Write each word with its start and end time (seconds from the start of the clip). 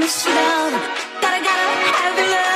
miss 0.00 0.24
you 0.26 0.32
down. 0.32 0.72
Gotta, 1.20 1.44
gotta 1.44 1.92
have 1.92 2.18
your 2.18 2.28
love. 2.28 2.49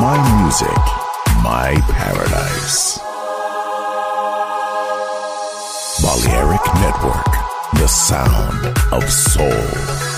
My 0.00 0.16
music, 0.42 0.78
my 1.42 1.74
paradise. 1.90 3.00
Balearic 6.00 6.64
Network, 6.76 7.32
the 7.74 7.88
sound 7.88 8.78
of 8.92 9.10
soul. 9.10 10.17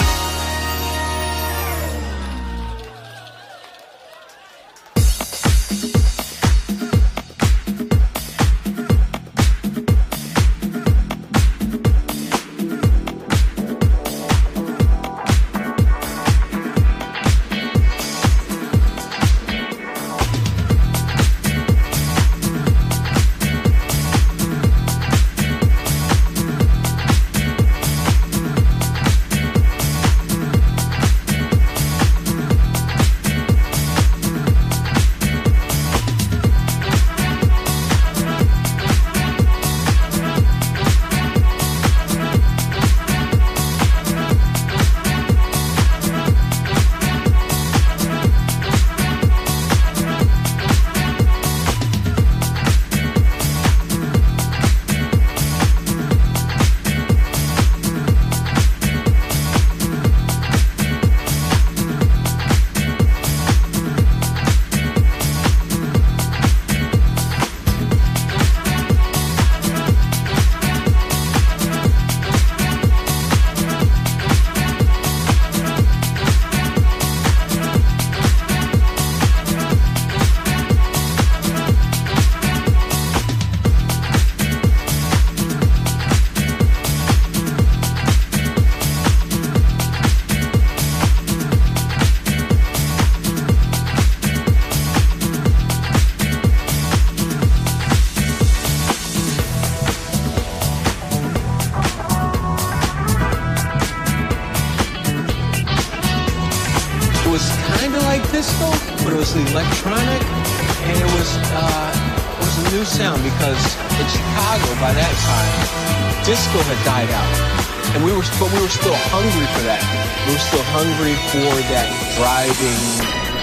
hungry 120.83 121.13
for 121.29 121.61
that 121.69 121.89
driving 122.17 122.81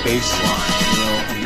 baseline, 0.02 1.30
you 1.30 1.34
know. 1.34 1.37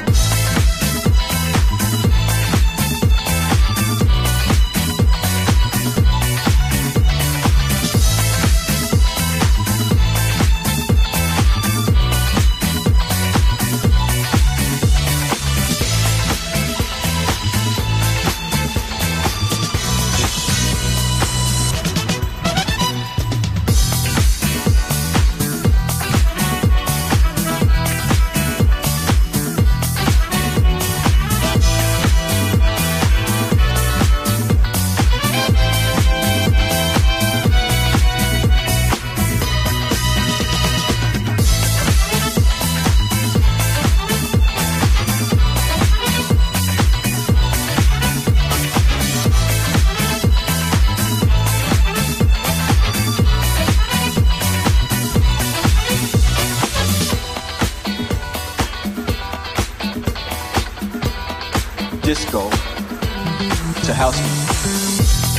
to 63.82 63.94
house. 63.94 65.31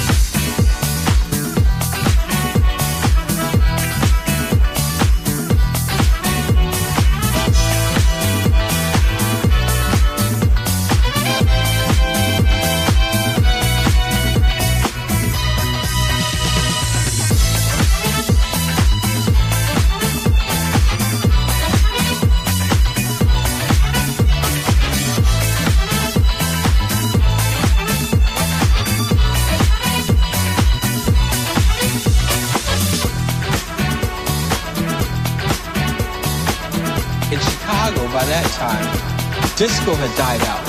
Disco 39.64 39.96
had 39.96 40.12
died 40.18 40.42
out. 40.52 40.60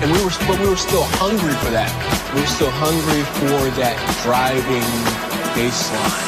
And 0.00 0.12
we 0.12 0.22
were, 0.22 0.30
but 0.46 0.60
we 0.60 0.68
were 0.70 0.76
still 0.76 1.02
hungry 1.18 1.54
for 1.58 1.70
that. 1.74 1.90
We 2.32 2.40
were 2.40 2.46
still 2.46 2.70
hungry 2.70 3.26
for 3.42 3.66
that 3.82 3.98
driving 4.22 4.86
bass 5.58 5.90
line, 5.90 6.27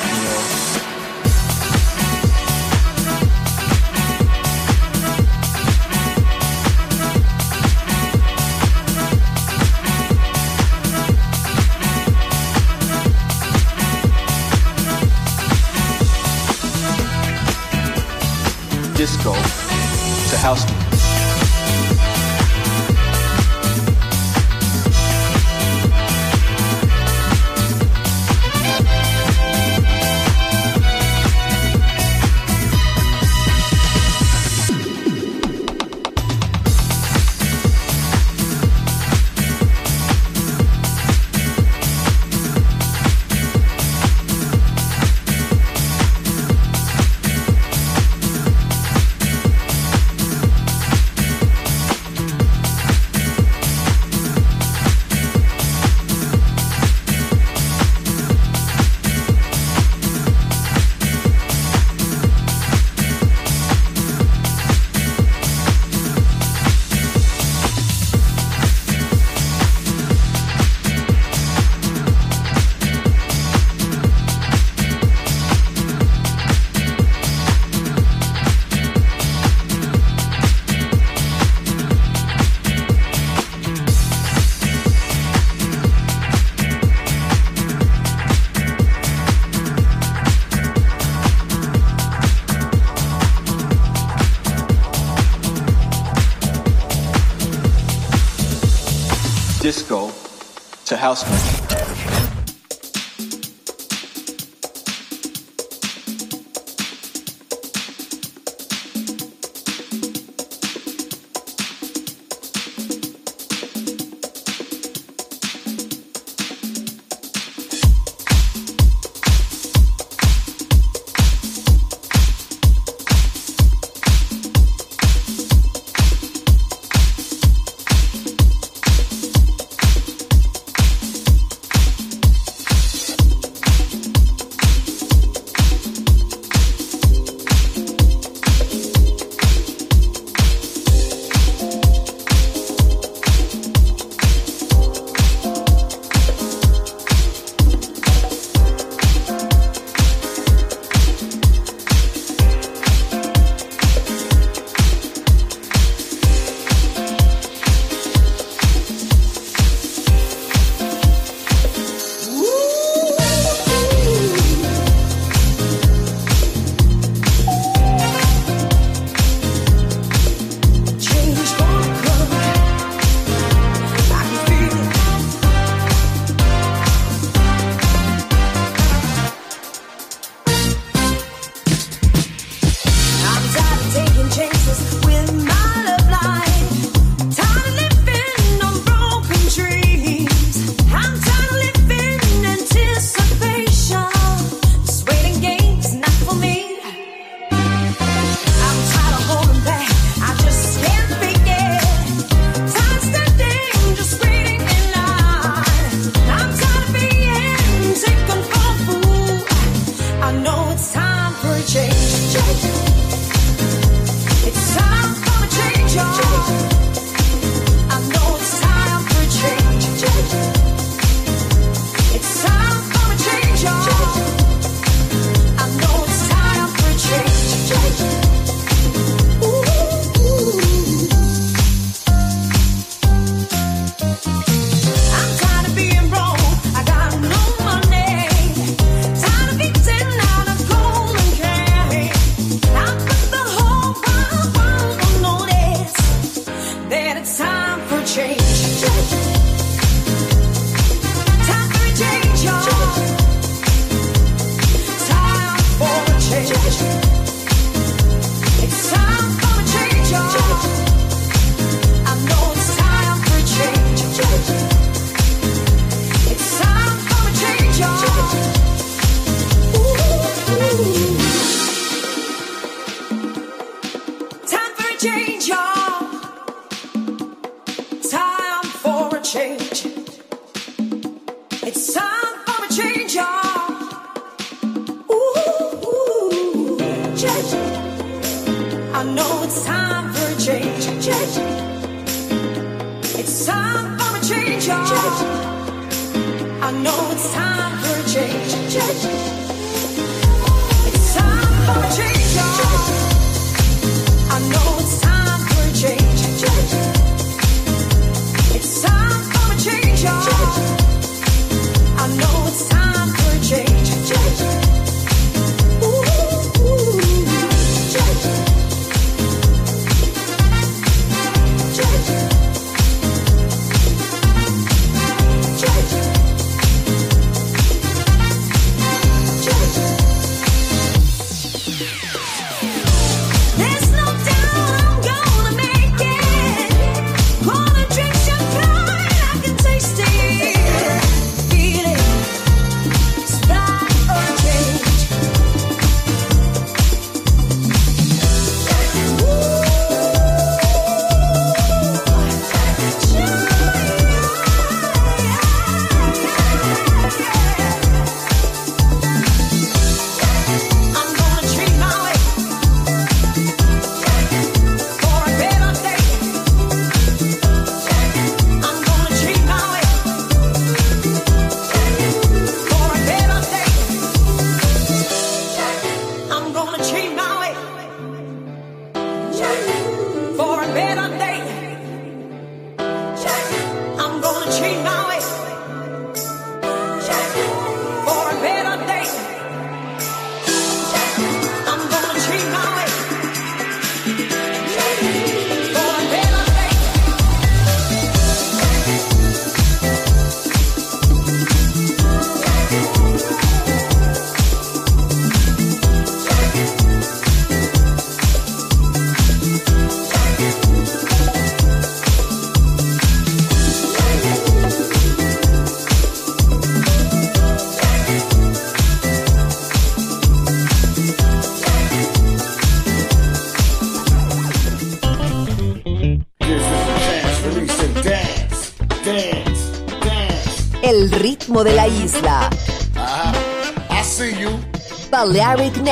house 101.00 101.24